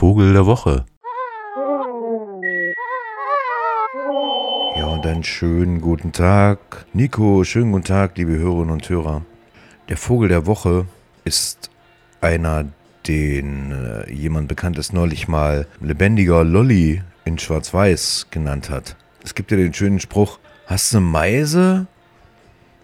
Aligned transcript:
Vogel 0.00 0.32
der 0.32 0.46
Woche. 0.46 0.86
Ja, 4.78 4.86
und 4.86 5.06
einen 5.06 5.22
schönen 5.22 5.82
guten 5.82 6.12
Tag. 6.12 6.86
Nico, 6.94 7.44
schönen 7.44 7.72
guten 7.72 7.84
Tag, 7.84 8.16
liebe 8.16 8.32
Hörerinnen 8.32 8.70
und 8.70 8.88
Hörer. 8.88 9.20
Der 9.90 9.98
Vogel 9.98 10.30
der 10.30 10.46
Woche 10.46 10.86
ist 11.24 11.68
einer, 12.22 12.64
den 13.06 13.72
äh, 13.72 14.10
jemand 14.10 14.48
Bekanntes 14.48 14.94
neulich 14.94 15.28
mal 15.28 15.66
lebendiger 15.82 16.44
Lolly 16.44 17.02
in 17.26 17.38
Schwarz-Weiß 17.38 18.28
genannt 18.30 18.70
hat. 18.70 18.96
Es 19.22 19.34
gibt 19.34 19.50
ja 19.50 19.58
den 19.58 19.74
schönen 19.74 20.00
Spruch, 20.00 20.38
hast 20.64 20.94
du 20.94 20.96
eine 20.96 21.06
Meise? 21.08 21.86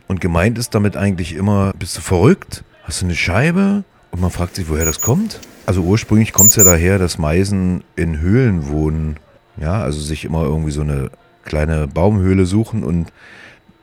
Und 0.07 0.21
gemeint 0.21 0.59
ist 0.59 0.75
damit 0.75 0.99
eigentlich 0.99 1.35
immer, 1.35 1.73
bist 1.79 1.97
du 1.97 2.03
verrückt? 2.03 2.63
Hast 2.85 3.01
du 3.01 3.07
eine 3.07 3.15
Scheibe? 3.15 3.85
Und 4.17 4.23
man 4.23 4.31
fragt 4.31 4.57
sich, 4.57 4.71
woher 4.71 4.87
das 4.87 5.03
kommt. 5.03 5.41
Also 5.67 5.83
ursprünglich 5.83 6.33
kommt 6.33 6.49
es 6.49 6.57
ja 6.57 6.65
daher, 6.65 6.99
dass 6.99 7.19
Meisen 7.19 7.85
in 7.97 8.19
Höhlen 8.19 8.67
wohnen. 8.71 9.19
Ja, 9.59 9.83
also 9.83 10.01
sich 10.01 10.25
immer 10.25 10.43
irgendwie 10.43 10.71
so 10.71 10.81
eine 10.81 11.11
kleine 11.45 11.87
Baumhöhle 11.87 12.47
suchen 12.47 12.83
und 12.83 13.13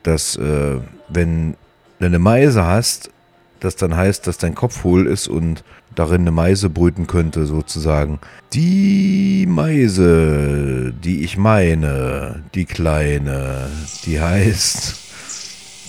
dass, 0.02 0.34
äh, 0.34 0.80
wenn 1.08 1.54
du 2.00 2.06
eine 2.06 2.18
Meise 2.18 2.64
hast, 2.64 3.10
das 3.60 3.76
dann 3.76 3.94
heißt, 3.94 4.26
dass 4.26 4.36
dein 4.36 4.56
Kopf 4.56 4.82
hohl 4.82 5.06
ist 5.06 5.28
und 5.28 5.62
darin 5.94 6.22
eine 6.22 6.32
Meise 6.32 6.68
brüten 6.68 7.06
könnte, 7.06 7.46
sozusagen. 7.46 8.18
Die 8.54 9.46
Meise, 9.48 10.92
die 10.92 11.22
ich 11.22 11.38
meine, 11.38 12.42
die 12.56 12.64
kleine, 12.64 13.70
die 14.04 14.20
heißt 14.20 15.03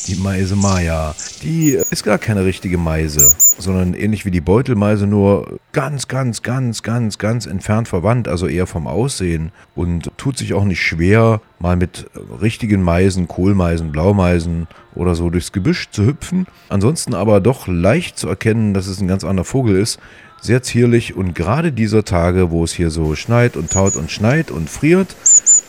die 0.08 0.16
Meise 0.16 0.56
Maya, 0.56 1.16
die 1.42 1.72
ist 1.72 2.04
gar 2.04 2.18
keine 2.18 2.46
richtige 2.46 2.78
Meise, 2.78 3.34
sondern 3.58 3.94
ähnlich 3.94 4.26
wie 4.26 4.32
die 4.32 4.42
Beutelmeise, 4.42 5.08
nur 5.08 5.60
ganz, 5.72 6.08
ganz, 6.08 6.42
ganz, 6.42 6.84
ganz, 6.84 7.18
ganz 7.18 7.46
entfernt 7.46 7.88
verwandt, 7.88 8.28
also 8.28 8.48
eher 8.48 8.68
vom 8.68 8.88
Aussehen 8.88 9.52
und 9.76 10.12
tut 10.18 10.38
sich 10.38 10.54
auch 10.54 10.66
nicht 10.66 10.82
schwer, 10.82 11.42
mal 11.60 11.76
mit 11.76 12.10
richtigen 12.42 12.84
Meisen, 12.84 13.28
Kohlmeisen, 13.28 13.92
Blaumeisen 13.92 14.68
oder 14.94 15.16
so 15.16 15.30
durchs 15.30 15.52
Gebüsch 15.52 15.90
zu 15.90 16.06
hüpfen. 16.06 16.46
Ansonsten 16.70 17.14
aber 17.14 17.40
doch 17.42 17.68
leicht 17.68 18.18
zu 18.18 18.28
erkennen, 18.28 18.74
dass 18.74 18.88
es 18.88 19.02
ein 19.02 19.08
ganz 19.08 19.24
anderer 19.24 19.46
Vogel 19.46 19.76
ist. 19.78 20.00
Sehr 20.42 20.62
zierlich 20.62 21.16
und 21.16 21.34
gerade 21.34 21.72
dieser 21.72 22.04
Tage, 22.04 22.52
wo 22.52 22.64
es 22.64 22.74
hier 22.74 22.92
so 22.92 23.16
schneit 23.16 23.58
und 23.58 23.72
taut 23.72 23.96
und 23.96 24.12
schneit 24.12 24.52
und 24.52 24.70
friert, 24.70 25.16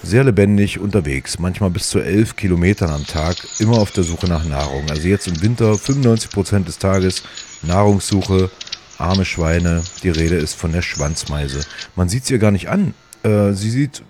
sehr 0.03 0.25
lebendig 0.25 0.79
unterwegs, 0.79 1.39
manchmal 1.39 1.71
bis 1.71 1.89
zu 1.89 1.99
11 2.01 2.37
Kilometern 2.37 2.91
am 2.91 3.07
Tag, 3.07 3.37
immer 3.59 3.79
auf 3.79 3.91
der 3.91 4.05
Suche 4.05 4.29
nach 4.29 4.45
Nahrung. 4.45 4.85
Also 4.91 5.09
jetzt 5.09 5.27
im 5.27 5.43
Winter 5.43 5.77
95 5.77 6.31
Prozent 6.31 6.69
des 6.69 6.79
Tages 6.79 7.23
Nahrungssuche, 7.63 8.51
arme 8.99 9.25
Schweine. 9.25 9.83
Die 10.03 10.11
Rede 10.11 10.37
ist 10.37 10.55
von 10.55 10.73
der 10.73 10.83
Schwanzmeise. 10.83 11.61
Man 11.95 12.09
sieht 12.09 12.25
sie 12.25 12.35
ihr 12.35 12.39
gar 12.39 12.51
nicht 12.51 12.69
an. 12.69 12.95
Äh, 13.23 13.53
sie 13.53 13.71
sieht 13.71 14.03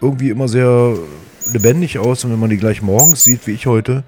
irgendwie 0.00 0.30
immer 0.30 0.48
sehr 0.48 0.96
lebendig 1.52 1.98
aus 1.98 2.24
und 2.24 2.32
wenn 2.32 2.40
man 2.40 2.50
die 2.50 2.58
gleich 2.58 2.82
morgens 2.82 3.24
sieht, 3.24 3.46
wie 3.46 3.52
ich 3.52 3.66
heute, 3.66 4.04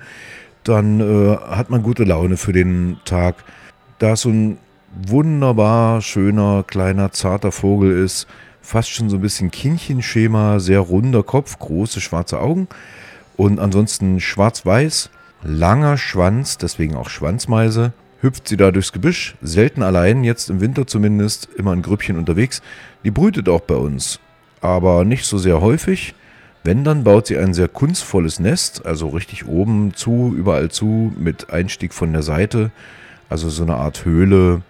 dann 0.65 1.01
äh, 1.01 1.37
hat 1.37 1.71
man 1.71 1.83
gute 1.83 2.05
Laune 2.05 2.37
für 2.37 2.53
den 2.53 2.99
Tag. 3.05 3.37
Da 3.99 4.13
es 4.13 4.23
so 4.23 4.31
ein 4.31 4.59
wunderbar 5.07 6.03
schöner, 6.03 6.65
kleiner, 6.67 7.13
zarter 7.13 7.53
Vogel 7.53 7.93
ist, 8.05 8.27
fast 8.71 8.91
schon 8.91 9.11
so 9.11 9.17
ein 9.17 9.21
bisschen 9.21 9.51
Kindchenschema, 9.51 10.61
sehr 10.61 10.79
runder 10.79 11.25
Kopf, 11.25 11.59
große 11.59 12.01
schwarze 12.01 12.39
Augen 12.39 12.69
und 13.37 13.59
ansonsten 13.59 14.21
schwarz-weiß, 14.21 15.11
langer 15.43 15.99
Schwanz, 15.99 16.57
deswegen 16.57 16.95
auch 16.95 17.09
Schwanzmeise. 17.09 17.93
Hüpft 18.21 18.47
sie 18.47 18.57
da 18.57 18.71
durchs 18.71 18.93
Gebüsch, 18.93 19.35
selten 19.43 19.83
allein, 19.83 20.23
jetzt 20.23 20.51
im 20.51 20.61
Winter 20.61 20.87
zumindest, 20.87 21.49
immer 21.57 21.73
in 21.73 21.83
Grüppchen 21.83 22.17
unterwegs. 22.17 22.63
Die 23.03 23.11
brütet 23.11 23.49
auch 23.49 23.63
bei 23.63 23.75
uns, 23.75 24.21
aber 24.61 25.05
nicht 25.05 25.25
so 25.25 25.37
sehr 25.37 25.61
häufig. 25.61 26.15
Wenn, 26.63 26.85
dann 26.85 27.03
baut 27.03 27.27
sie 27.27 27.39
ein 27.39 27.55
sehr 27.55 27.69
kunstvolles 27.69 28.39
Nest, 28.39 28.87
also 28.87 29.09
richtig 29.09 29.49
oben 29.49 29.95
zu, 29.95 30.33
überall 30.37 30.71
zu, 30.71 31.13
mit 31.19 31.51
Einstieg 31.51 31.93
von 31.93 32.13
der 32.13 32.23
Seite, 32.23 32.71
also 33.29 33.49
so 33.49 33.65
eine 33.65 33.77
Art 33.77 34.05
Höhle 34.05 34.63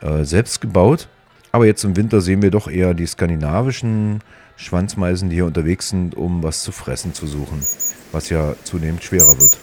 äh, 0.00 0.24
selbst 0.24 0.62
gebaut. 0.62 1.08
Aber 1.52 1.66
jetzt 1.66 1.84
im 1.84 1.96
Winter 1.96 2.22
sehen 2.22 2.40
wir 2.40 2.50
doch 2.50 2.66
eher 2.66 2.94
die 2.94 3.06
skandinavischen 3.06 4.20
Schwanzmeisen, 4.56 5.28
die 5.28 5.36
hier 5.36 5.46
unterwegs 5.46 5.90
sind, 5.90 6.14
um 6.14 6.42
was 6.42 6.62
zu 6.62 6.72
fressen 6.72 7.12
zu 7.12 7.26
suchen, 7.26 7.62
was 8.10 8.30
ja 8.30 8.54
zunehmend 8.64 9.04
schwerer 9.04 9.38
wird. 9.38 9.58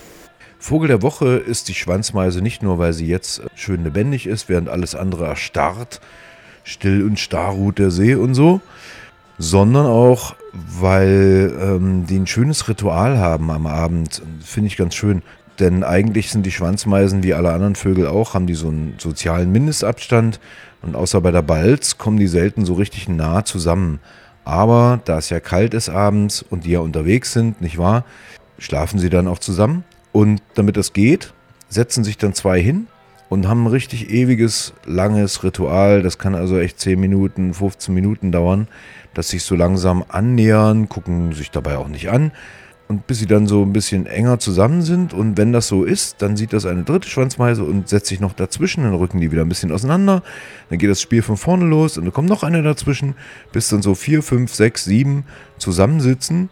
Vogel 0.59 0.87
der 0.87 1.01
Woche 1.01 1.37
ist 1.37 1.67
die 1.67 1.73
Schwanzmeise 1.73 2.41
nicht 2.41 2.61
nur, 2.61 2.77
weil 2.77 2.93
sie 2.93 3.07
jetzt 3.07 3.41
schön 3.55 3.83
lebendig 3.83 4.27
ist, 4.27 4.49
während 4.49 4.69
alles 4.69 4.93
andere 4.93 5.25
erstarrt, 5.25 5.99
still 6.63 7.03
und 7.03 7.19
starr 7.19 7.53
ruht 7.53 7.79
der 7.79 7.91
See 7.91 8.13
und 8.13 8.35
so, 8.35 8.61
sondern 9.39 9.87
auch, 9.87 10.35
weil 10.53 11.57
ähm, 11.59 12.05
die 12.05 12.19
ein 12.19 12.27
schönes 12.27 12.67
Ritual 12.67 13.17
haben 13.17 13.49
am 13.49 13.65
Abend. 13.65 14.21
Finde 14.43 14.67
ich 14.67 14.77
ganz 14.77 14.93
schön. 14.93 15.23
Denn 15.59 15.83
eigentlich 15.83 16.29
sind 16.29 16.45
die 16.45 16.51
Schwanzmeisen 16.51 17.23
wie 17.23 17.33
alle 17.33 17.51
anderen 17.51 17.75
Vögel 17.75 18.07
auch, 18.07 18.33
haben 18.33 18.47
die 18.47 18.53
so 18.53 18.67
einen 18.67 18.95
sozialen 18.97 19.51
Mindestabstand 19.51 20.39
und 20.81 20.95
außer 20.95 21.21
bei 21.21 21.31
der 21.31 21.41
Balz 21.41 21.97
kommen 21.97 22.17
die 22.17 22.27
selten 22.27 22.65
so 22.65 22.73
richtig 22.73 23.09
nah 23.09 23.43
zusammen. 23.43 23.99
Aber 24.45 24.99
da 25.05 25.17
es 25.17 25.29
ja 25.29 25.39
kalt 25.39 25.73
ist 25.73 25.89
abends 25.89 26.41
und 26.41 26.65
die 26.65 26.71
ja 26.71 26.79
unterwegs 26.79 27.33
sind, 27.33 27.61
nicht 27.61 27.77
wahr, 27.77 28.05
schlafen 28.57 28.99
sie 28.99 29.09
dann 29.09 29.27
auch 29.27 29.39
zusammen. 29.39 29.83
Und 30.11 30.41
damit 30.55 30.77
das 30.77 30.93
geht, 30.93 31.33
setzen 31.67 32.03
sich 32.03 32.17
dann 32.17 32.33
zwei 32.33 32.61
hin 32.61 32.87
und 33.29 33.47
haben 33.47 33.65
ein 33.65 33.71
richtig 33.71 34.09
ewiges, 34.09 34.73
langes 34.85 35.43
Ritual. 35.43 36.01
Das 36.01 36.17
kann 36.17 36.33
also 36.35 36.57
echt 36.57 36.79
10 36.79 36.99
Minuten, 36.99 37.53
15 37.53 37.93
Minuten 37.93 38.31
dauern, 38.31 38.67
dass 39.13 39.29
sich 39.29 39.43
so 39.43 39.55
langsam 39.55 40.03
annähern, 40.07 40.89
gucken 40.89 41.33
sich 41.33 41.51
dabei 41.51 41.77
auch 41.77 41.87
nicht 41.87 42.09
an, 42.09 42.31
und 42.89 43.05
bis 43.05 43.19
sie 43.19 43.27
dann 43.27 43.45
so 43.45 43.61
ein 43.61 43.71
bisschen 43.71 44.07
enger 44.07 44.39
zusammen 44.39 44.81
sind. 44.81 45.13
Und 45.13 45.37
wenn 45.37 45.53
das 45.53 45.67
so 45.67 45.83
ist, 45.83 46.23
dann 46.23 46.35
sieht 46.35 46.53
das 46.53 46.65
eine 46.65 46.83
dritte 46.83 47.07
Schwanzmeise 47.07 47.63
und 47.63 47.87
setzt 47.87 48.07
sich 48.07 48.19
noch 48.19 48.33
dazwischen, 48.33 48.83
dann 48.83 48.95
rücken 48.95 49.21
die 49.21 49.31
wieder 49.31 49.43
ein 49.43 49.49
bisschen 49.49 49.71
auseinander. 49.71 50.23
Dann 50.69 50.79
geht 50.79 50.89
das 50.89 50.99
Spiel 50.99 51.21
von 51.21 51.37
vorne 51.37 51.65
los 51.65 51.99
und 51.99 52.05
dann 52.05 52.13
kommt 52.13 52.29
noch 52.29 52.41
eine 52.41 52.63
dazwischen, 52.63 53.13
bis 53.51 53.69
dann 53.69 53.83
so 53.83 53.93
vier, 53.93 54.23
fünf, 54.23 54.55
sechs, 54.55 54.85
sieben 54.85 55.25
zusammensitzen 55.59 56.49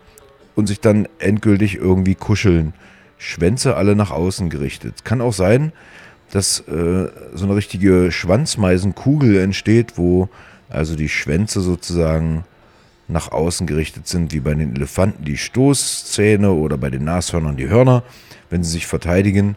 und 0.53 0.67
sich 0.67 0.79
dann 0.79 1.07
endgültig 1.17 1.75
irgendwie 1.75 2.13
kuscheln. 2.13 2.73
Schwänze 3.17 3.75
alle 3.75 3.95
nach 3.95 4.11
außen 4.11 4.51
gerichtet. 4.51 5.05
Kann 5.05 5.21
auch 5.21 5.33
sein, 5.33 5.71
dass 6.29 6.59
äh, 6.67 7.07
so 7.33 7.45
eine 7.45 7.55
richtige 7.55 8.11
Schwanzmeisenkugel 8.11 9.39
entsteht, 9.39 9.93
wo 9.97 10.29
also 10.69 10.95
die 10.95 11.09
Schwänze 11.09 11.61
sozusagen 11.61 12.43
nach 13.07 13.31
außen 13.31 13.67
gerichtet 13.67 14.07
sind, 14.07 14.33
wie 14.33 14.39
bei 14.39 14.53
den 14.53 14.75
Elefanten 14.75 15.23
die 15.23 15.37
Stoßzähne 15.37 16.51
oder 16.51 16.77
bei 16.77 16.89
den 16.89 17.05
Nashörnern 17.05 17.57
die 17.57 17.69
Hörner, 17.69 18.03
wenn 18.49 18.63
sie 18.63 18.71
sich 18.71 18.87
verteidigen. 18.87 19.55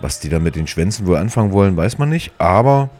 Was 0.00 0.20
die 0.20 0.28
dann 0.28 0.42
mit 0.42 0.56
den 0.56 0.66
Schwänzen 0.66 1.06
wohl 1.06 1.16
anfangen 1.16 1.52
wollen, 1.52 1.76
weiß 1.76 1.98
man 1.98 2.08
nicht, 2.08 2.32
aber 2.38 2.90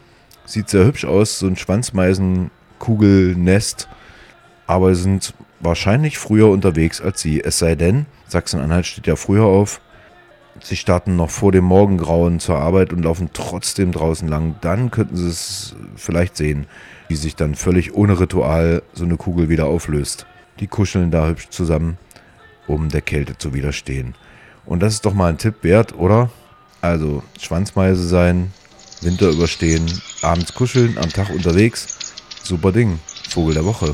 sieht 0.45 0.69
sehr 0.69 0.85
hübsch 0.85 1.05
aus, 1.05 1.39
so 1.39 1.47
ein 1.47 1.55
Schwanzmeisenkugelnest. 1.55 3.87
Aber 4.67 4.93
sind 4.95 5.33
wahrscheinlich 5.59 6.17
früher 6.17 6.49
unterwegs 6.49 7.01
als 7.01 7.21
sie, 7.21 7.43
es 7.43 7.59
sei 7.59 7.75
denn, 7.75 8.05
Sachsen-Anhalt 8.27 8.85
steht 8.85 9.07
ja 9.07 9.15
früher 9.15 9.45
auf. 9.45 9.81
Sie 10.59 10.75
starten 10.75 11.15
noch 11.15 11.29
vor 11.29 11.51
dem 11.51 11.63
Morgengrauen 11.63 12.39
zur 12.39 12.57
Arbeit 12.57 12.93
und 12.93 13.03
laufen 13.03 13.29
trotzdem 13.33 13.91
draußen 13.91 14.27
lang. 14.27 14.55
Dann 14.61 14.91
könnten 14.91 15.17
sie 15.17 15.29
es 15.29 15.75
vielleicht 15.95 16.37
sehen 16.37 16.67
wie 17.11 17.17
sich 17.17 17.35
dann 17.35 17.55
völlig 17.55 17.93
ohne 17.93 18.21
Ritual 18.21 18.83
so 18.93 19.03
eine 19.03 19.17
Kugel 19.17 19.49
wieder 19.49 19.65
auflöst. 19.65 20.25
Die 20.61 20.67
kuscheln 20.67 21.11
da 21.11 21.27
hübsch 21.27 21.49
zusammen, 21.49 21.97
um 22.67 22.87
der 22.87 23.01
Kälte 23.01 23.37
zu 23.37 23.53
widerstehen. 23.53 24.15
Und 24.65 24.81
das 24.81 24.93
ist 24.93 25.05
doch 25.05 25.13
mal 25.13 25.27
ein 25.27 25.37
Tipp 25.37 25.55
wert, 25.61 25.93
oder? 25.93 26.29
Also 26.79 27.21
Schwanzmeise 27.37 28.07
sein, 28.07 28.53
Winter 29.01 29.27
überstehen, 29.27 29.91
abends 30.21 30.53
kuscheln, 30.53 30.97
am 30.97 31.09
Tag 31.09 31.31
unterwegs. 31.31 32.13
Super 32.43 32.71
Ding. 32.71 32.97
Vogel 33.27 33.55
der 33.55 33.65
Woche. 33.65 33.93